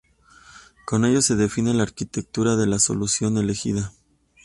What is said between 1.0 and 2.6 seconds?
ello se define la arquitectura